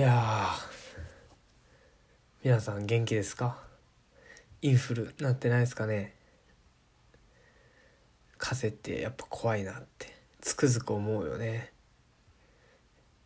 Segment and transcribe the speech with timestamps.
[0.00, 0.48] いや
[2.42, 3.58] 皆さん元気ですか？
[4.62, 6.14] インフルなってないですかね？
[8.38, 11.74] 風邪ってやっぱ怖いなってつくづく思うよね。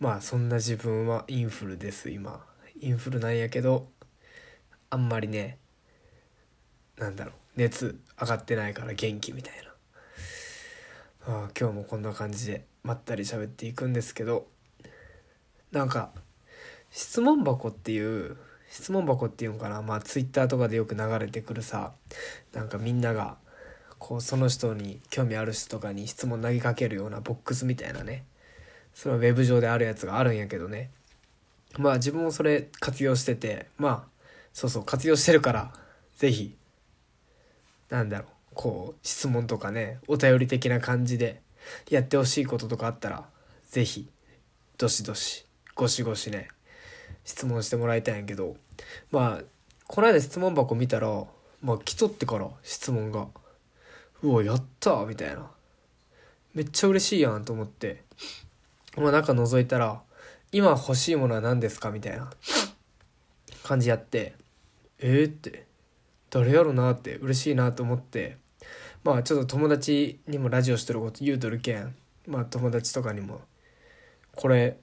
[0.00, 2.44] まあそんな自分はインフルです今。
[2.80, 3.86] インフルなんやけど
[4.90, 5.58] あんまりね
[6.98, 9.54] なんだろう熱上がってないから元気みたい
[11.28, 11.32] な。
[11.44, 14.48] あ今日もこんな感じでまったり喋っていくんですけど
[15.70, 16.10] なんか
[16.96, 18.38] 質問箱っていう
[18.70, 19.82] 質問箱っていうのかな。
[19.82, 21.92] まあツイッターとかでよく流れてくるさ
[22.54, 23.36] なんかみんなが
[23.98, 28.24] こうその人に興味ある人とかに質問投げかけるようなボックスみたいなね。
[28.94, 30.88] そのウェブ上であるやつがあるんやけどね。
[31.76, 34.02] まあ自分もそれ活用しててまあ
[34.54, 35.74] そうそう活用してるから
[36.16, 36.56] 是非
[37.90, 41.42] なんだろうこう質問とかねお便り的な感じで
[41.90, 43.26] やってほしいこととかあったら
[43.68, 44.08] 是非
[44.78, 46.48] どしどしゴシゴシね
[47.26, 48.56] 質問してもらいたいんやけど
[49.10, 49.44] まあ
[49.86, 51.24] この間質問箱見たら
[51.60, 53.28] まあ来とってから質問が。
[54.22, 55.50] うわやったみたいな。
[56.54, 58.02] めっちゃ嬉しいやんと思って。
[58.96, 60.00] まあ中覗いたら
[60.52, 61.90] 今欲しいものは何ですか？
[61.90, 62.30] みたいな。
[63.62, 64.34] 感じやって。
[64.98, 65.66] えー、って。
[66.30, 68.38] 誰やろなって嬉しいなと思って。
[69.04, 71.94] まあちょっと友達にもラジオしてること言うとるけん。
[72.26, 73.42] まあ友達とかにも
[74.34, 74.78] これ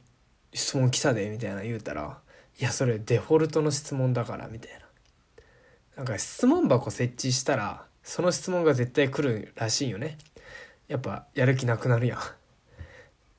[0.53, 2.19] 質問来たでみたいな言うたら
[2.59, 4.79] いやそれデフォルトの質問だからみたいな。
[5.97, 10.17] なんか質問箱設置したらその質問が絶対来るらしいよね。
[10.87, 12.19] やっぱやる気なくなるやん。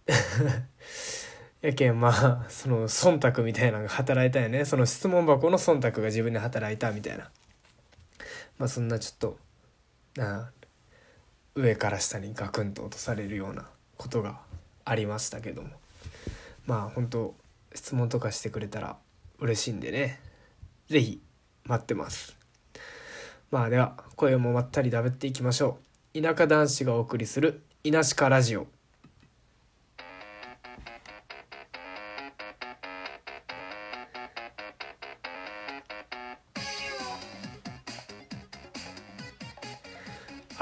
[1.67, 4.65] やけんまあその忖度みたいなのが働いたよね。
[4.65, 7.31] その質問箱の忖度が自分に働いたみたいな。
[8.59, 9.39] まあそんなちょっと
[10.17, 10.51] な
[11.55, 14.41] 上から下にガクンと落とされるようなことが
[14.85, 15.70] ありましたけども。
[16.67, 17.35] まあ本当
[17.75, 18.97] 質問とかしてくれたら
[19.39, 20.20] 嬉しいんでね。
[20.89, 21.20] 是非
[21.64, 22.36] 待ってます。
[23.51, 25.79] まあでは声もまったりだべっていきましょ
[26.14, 26.23] う。
[26.23, 28.67] 田舎男子がお送りする「稲鹿ラジオ」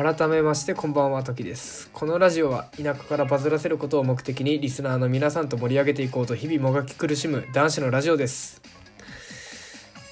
[0.03, 1.89] 改めましてこんばんは時です。
[1.93, 8.61] このラジオは田舎からバズらせることを目的にリスナーの皆さんと盛り上げていこうと日々もがき苦しむ男子のラジオです。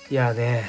[0.08, 0.62] いやね。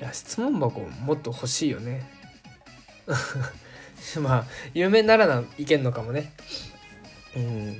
[0.00, 2.10] いや質問箱もっと欲しいよね。
[4.18, 6.32] まあ有名ならないけんのかもね。
[7.36, 7.72] うん。
[7.72, 7.78] い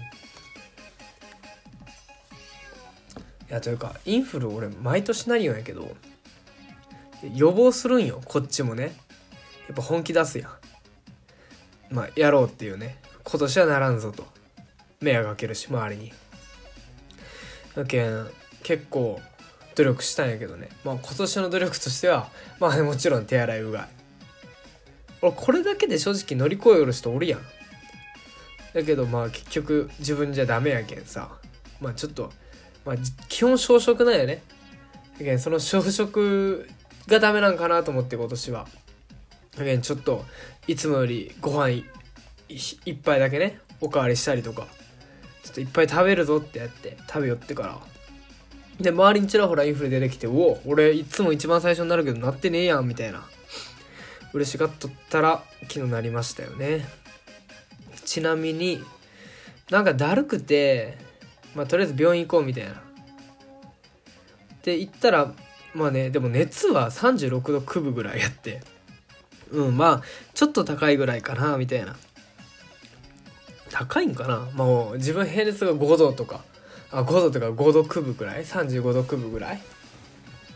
[3.48, 5.96] やというかインフル俺毎年なりよんやけど
[7.34, 8.94] 予防するんよこっちもね。
[9.66, 11.94] やっぱ本気出すやん。
[11.94, 12.98] まあやろうっていうね。
[13.24, 14.26] 今年はならんぞと。
[15.00, 16.12] 迷惑かけるし周りに。
[17.74, 18.28] だけん
[18.62, 19.20] 結構
[19.74, 20.68] 努力したんやけどね。
[20.84, 23.88] まあ今年の努力としてはまあ、ね、もちろん手洗いうがい。
[25.22, 27.40] 俺これだけで正直乗り越える人おるやん。
[28.74, 31.30] だけどまあ結局自分じゃダメやけんさ。
[31.80, 32.32] まあちょっと
[32.84, 32.96] まあ
[33.28, 34.42] 基本小食なんやね。
[35.18, 36.68] だけんその小食
[37.06, 38.66] がダメなんかなと思って今年は。
[39.82, 40.24] ちょっと
[40.66, 41.84] いつもよりご飯
[42.48, 44.66] 一杯だけねおかわりしたりとか
[45.42, 47.78] ちょっといっぱい食べるぞってやって食べよってから。
[48.80, 53.26] で周りにちらほらインフレ出てきて「おお俺いつも一番最初になるけどなってねえやん」みたいな。
[54.34, 56.86] 嬉しがっとったら昨日なりましたよね。
[58.04, 58.84] ちなみに
[59.70, 60.98] なんかだるくて
[61.54, 62.82] まあとりあえず病院行こうみたいな。
[64.62, 65.32] で行ったら
[65.76, 68.62] まあねでも熱は36度9分ぐらいやって
[69.50, 70.02] うんまあ
[70.34, 71.96] ちょっと高いぐらいかなみたいな。
[73.70, 74.48] 高いんかな？
[74.54, 76.44] もう自分平熱が5度とか
[76.90, 79.60] あ5度とか5度9分ぐらい？35度9分ぐらい？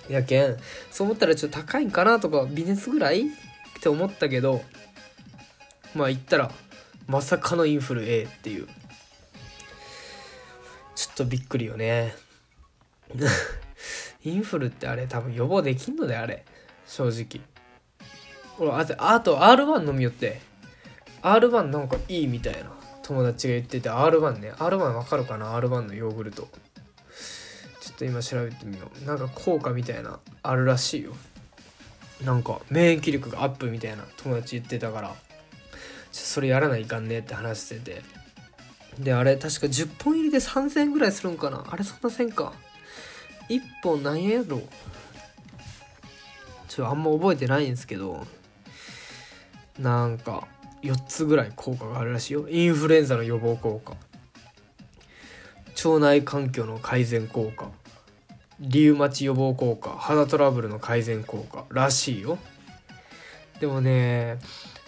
[0.09, 0.57] やけん
[0.91, 3.27] そう思ったらちょっと高いんかなとか微熱ぐらい？
[3.27, 3.31] っ
[3.83, 4.63] て思ったけど
[5.95, 6.51] まあ言ったら
[7.09, 8.69] まさかのインフル A っていう。
[10.95, 12.15] ちょっとびっくりよね。
[14.23, 16.45] インフルってあれ多分予防できんのだよあれ。
[16.87, 17.45] 正直。
[18.59, 20.41] 俺あとあと R1 飲みよって。
[21.23, 22.71] R1 なんかいいみたいな。
[23.03, 24.53] 友達が言ってて R1 ね。
[24.53, 26.49] R1 わかるかな？R1 のヨーグルト。
[27.81, 29.05] ちょっと今調べてみよう。
[29.05, 31.13] なんか効果みたいなあるらしいよ。
[32.25, 35.15] なんか免疫力がアップみたいな友達言ってたから。
[36.13, 38.03] それやらないかんねって話してて。
[38.99, 41.65] であれ確か10本入りで3000円ぐらいするんかな？
[41.71, 42.53] あれそんなせんか。
[43.51, 44.63] 1本何やろ
[46.69, 48.27] ちょっとあんま覚えてないんですけど
[49.79, 50.47] なんか
[50.83, 52.49] 4つぐらい効果があるらしいよ。
[52.49, 53.97] インフルエンザの予防効果。
[55.85, 57.71] 腸内環境の改善効果。
[58.61, 59.91] リウマチ予防効果。
[59.91, 61.65] 肌トラブルの改善効果。
[61.71, 62.39] らしいよ。
[63.59, 64.39] でもね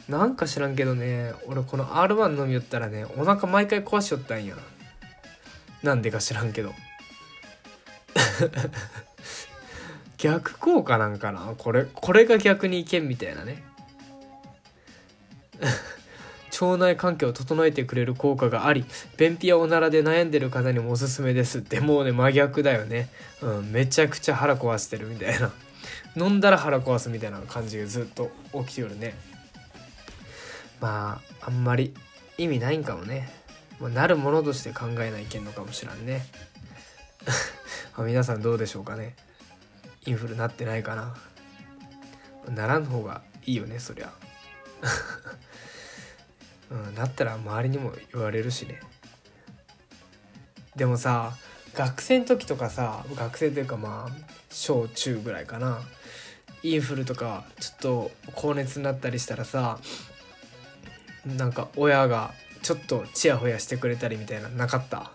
[0.09, 4.57] なんか知らんけどね俺この R1 飲みよったらねお腹毎回壊しよったんや。
[5.83, 6.73] なんでか知らんけど。
[10.19, 11.55] 逆効果なんかな？
[11.59, 13.63] これこれが逆にいけんみたいなね。
[16.61, 18.85] 腸内環境を整えてくれる効果があり
[19.17, 21.59] 便秘やおならで悩んでる方にもおすすめです。
[21.59, 23.09] ってもうね真逆だよね、
[23.41, 25.51] うん、めちゃくちゃ腹壊してるみたいな。
[26.15, 29.15] 飲んだら腹壊すみたいな感じがずっと起きてるね。
[30.81, 31.95] まああんまり
[32.39, 33.33] 意味ないんかもね、
[33.81, 36.27] まあ、なるものとして考えないけんのかもしらんね。
[37.99, 39.15] 皆さんどうでしょうかね。
[40.07, 41.15] インフルなってないかな。
[42.53, 44.13] ならん方がいいよねそりゃ。
[46.71, 48.81] うん、なったら周りにも言われるしね。
[50.75, 51.37] でもさ
[51.75, 54.13] 学生の時とかさ学生というかまあ
[54.51, 55.81] 小中ぐらいかな。
[56.63, 59.79] インフルとかちょっと高熱になったりしたらさ
[61.27, 65.11] なんか親がちょっとチヤホヤしてくれたりみたいななかった？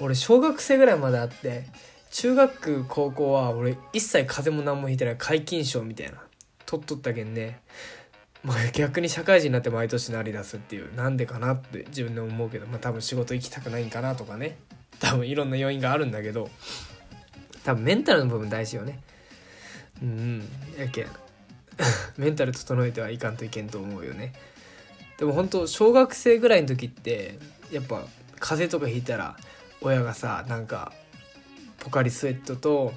[0.00, 1.64] 俺小学生ぐらいまであって
[2.10, 6.18] 中学高校は俺一切風も何もひいてない皆勤賞みたいな
[6.64, 7.60] 取っとったけんね
[8.42, 14.56] まあ逆に社会人になって毎年なりだすっていうなんでかなって自分でも思うけどまあ多分仕事行きたくないんかなとかね。
[14.98, 16.48] 多分いろんな要因があるんだけど
[17.64, 19.00] 多分メンタルの部分大事よね。
[20.02, 20.48] うん
[20.78, 21.06] やけん
[22.16, 24.32] メンタル整えてはいかんといけんと思うよね。
[25.18, 27.38] でも本当小学生ぐらいの時って
[27.70, 28.06] やっぱ
[28.38, 29.36] 風邪とかひいたら
[29.86, 30.92] 親がさなんか
[31.78, 32.92] ポカリスエットと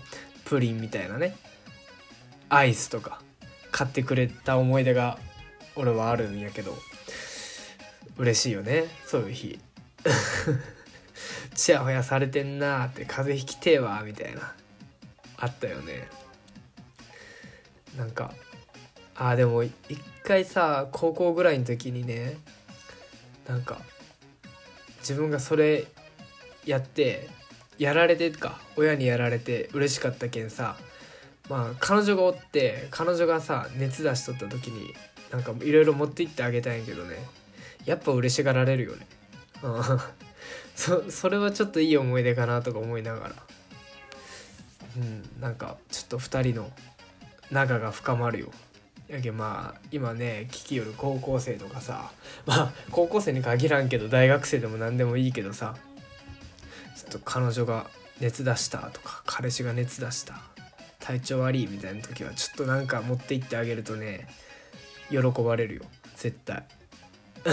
[0.45, 1.35] プリンみたいなね
[2.49, 3.21] アイスとか
[3.71, 5.19] 買ってくれた思い出が
[5.75, 6.75] 俺はあるんやけど
[8.17, 9.59] 嬉しいよねそういう日。
[11.55, 14.53] ちやほやされてんなって風邪ひきてえわみたいな
[15.37, 16.07] あったよね。
[17.97, 18.33] なんか
[19.15, 19.73] あでも一
[20.23, 22.37] 回さ高校ぐらいの時にね
[23.47, 23.79] なんか
[24.99, 25.87] 自分がそれ
[26.65, 27.29] やって
[27.77, 30.77] やられてか親にやられて嬉しかったけんさ
[31.49, 34.93] まあ彼女がおって彼女がさ熱出しとった時に
[35.31, 37.17] なんかいろいろ持って行ってあげたんやけどね。
[37.85, 39.07] やっぱ嬉しがられるよね。
[39.63, 39.81] うん。
[40.75, 43.35] そそれはちょっといい思い出かなとか思いながら。
[44.97, 45.29] うん。
[45.39, 46.71] なんかちょっと2人の
[47.51, 48.51] 仲が深まるよ。
[49.07, 52.11] やけまあ今ね聞きよる高校生とかさ
[52.45, 55.75] まあ高校生に限らんけど大学生でも何でもいいけどさ
[57.03, 60.41] ちょっと彼女が熱出したとか彼氏が熱出した
[60.99, 64.27] 体調悪いみたいな時はちょっとなんか持って行ってあげるとね
[65.09, 65.81] 喜ばれるよ。
[66.15, 66.63] 絶対。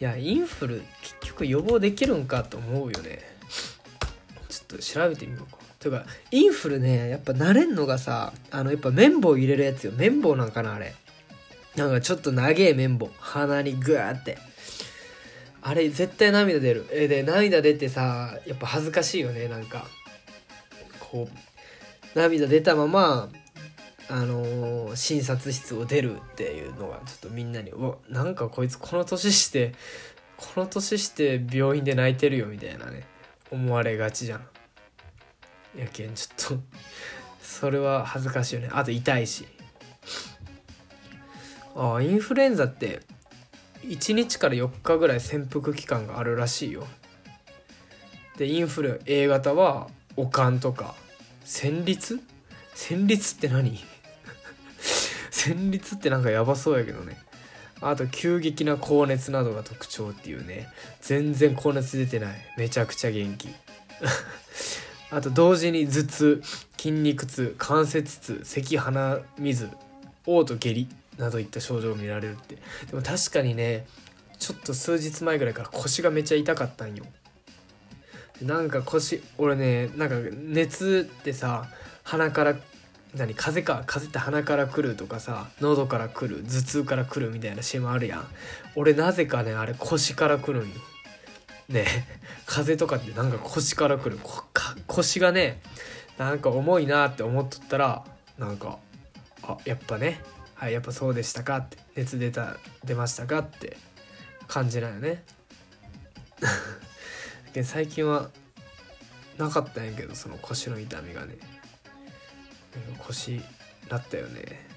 [0.00, 3.20] いやインフル結局予防できるんかと思うよね。
[4.48, 5.58] ちょっと調べてみようか。
[5.80, 9.92] というかインフルねやっぱ慣れんのがさあのやっぱ綿棒入れるやつよ。
[9.96, 10.94] 綿棒なんかなあれ。
[11.74, 13.10] なんかちょっと長え綿棒。
[13.18, 14.38] 鼻にグーって。
[15.66, 16.86] あれ絶対涙出る。
[16.92, 19.86] えで涙出てさやっぱ恥ずかしいよねなんか。
[21.00, 21.26] こ
[22.14, 23.30] う涙出たまま
[24.10, 29.72] あのー、診察室を出るっていうのがちょっとみんなに「うわなんかこいつこの年して
[30.36, 33.06] この年して病院で泣いてるよ」みたいなね。
[33.50, 34.46] 思われがちじゃん。
[35.78, 36.62] やけんちょっと
[37.40, 38.68] それは恥ずかしいよね。
[38.70, 39.46] あと痛いし。
[41.74, 43.00] ああインフルエンザって
[43.88, 46.86] 1日から4日ぐらい潜伏期間があるらしいよ。
[48.36, 50.94] でインフル A 型はおかんとか
[51.44, 52.20] 戦慄
[52.74, 53.78] 戦慄って何？
[55.30, 57.18] 戦慄ってなんかやばそうやけどね。
[57.80, 60.68] あと急激な高熱などが特徴っていうね。
[61.00, 62.34] 全然高熱出てない。
[62.56, 63.48] めちゃくちゃ元気。
[65.10, 66.42] あと同時に頭痛
[66.78, 69.66] 筋肉痛関節痛咳鼻水
[70.26, 70.88] 嘔吐下痢。
[71.18, 72.56] などいった症状が見られるって。
[72.90, 73.86] でも確かにね
[74.38, 77.04] ちょっと数日前ぐらいから腰がめちゃ痛かったんよ。
[78.42, 81.68] なんか腰俺ねなんか熱ってさ
[82.02, 82.56] 鼻から
[83.14, 88.26] 何風か風って鼻から来るとかさ喉から来る頭痛から来るみたいな CM あるやん。
[88.74, 90.74] 俺なぜかねあれ腰から来るんよ。
[91.68, 91.86] ね
[92.44, 94.18] 風とかってなんか腰から来る。
[94.88, 95.60] 腰がね
[96.18, 98.04] なんか重いなって思っとったら
[98.36, 98.78] なんか
[99.42, 100.20] あやっぱね
[100.54, 103.76] はいやっぱそうでしたかって熱出た出ましたかって
[104.46, 105.22] 感じなんよね。
[107.62, 108.30] 最近は
[109.38, 111.36] なかったんやけどその腰の痛みがね。
[112.98, 113.40] 腰
[113.88, 114.74] だったよね。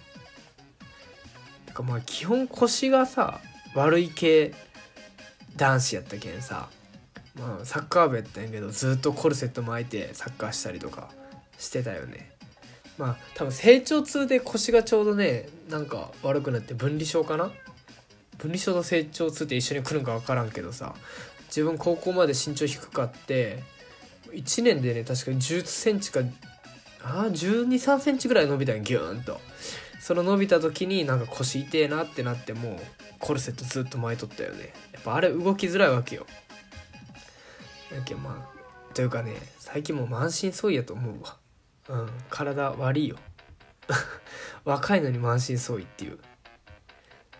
[1.77, 3.39] かまあ基本腰がさ
[3.75, 4.53] 悪い系
[5.55, 6.69] 男子やったけんさ、
[7.39, 11.09] まあ、サッカー部やったんやけどずっとコルセット巻いてサッカーしたりとか
[11.57, 12.31] してたよね。
[12.97, 17.51] まあ多分成長痛で腰がちょうどねなんか悪くなって分離症かな？
[18.37, 20.95] 分離症と成長痛って一緒に来るんか分からんけどさ
[21.47, 23.63] 自分高校まで身長低かって
[24.31, 26.21] 1年でね確か1 0センチか
[27.03, 29.39] あ1 2 3センチぐらい伸びたんギューンと。
[29.99, 32.79] その伸びた時になんか腰痛えなってなってもう
[33.19, 34.73] コルセットずっと巻いとったよね。
[34.93, 36.25] やっぱあれ動きづらいわけよ。
[37.91, 41.35] だけどまあというかね最近もう満身創痍やと思うわ。
[41.89, 42.09] うん。
[42.29, 43.17] 体悪いよ。
[44.65, 46.19] 若いのに満身創痍っていう。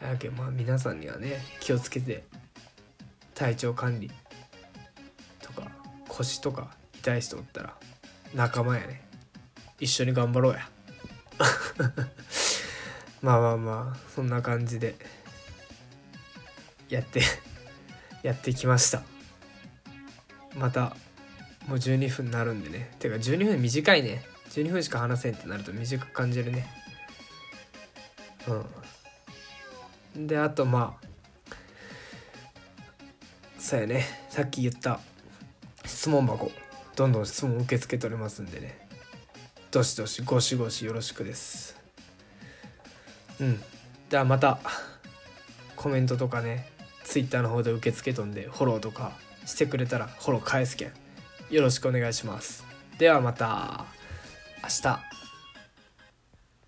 [0.01, 2.23] だけどまあ皆さんにはね気をつけて
[3.33, 4.11] 体調管理
[5.41, 5.71] とか
[6.07, 7.75] 腰とか痛い人おったら
[8.33, 9.07] 仲間やね。
[9.79, 10.69] 一緒に頑張ろうや。
[13.21, 14.95] まあまあまあそんな感じで
[16.89, 17.21] やって
[18.23, 19.03] やってきました。
[20.55, 20.95] また
[21.67, 22.91] もう12分になるんでね。
[22.99, 24.23] てか12分短いね。
[24.51, 26.67] 12分しか話せんってなると短く感じるね。
[30.15, 30.27] うん。
[30.27, 31.07] であとまあ
[33.59, 34.05] そうやね。
[34.29, 34.99] さっき言った
[35.85, 36.51] 質問箱。
[36.95, 38.87] どんどん質問受け付けておりますんでね。
[39.71, 41.77] どしどしゴシゴシよろしくです。
[43.39, 43.61] うん。
[44.09, 44.59] ではまた
[45.75, 46.71] コメントとかね
[47.03, 49.11] Twitter の方で受け付けとんでフォローとか
[49.45, 50.91] してくれたらフォロー返すけん。
[51.49, 52.65] よろしくお願いします。
[52.97, 53.96] ではまた。
[54.67, 55.26] 明日。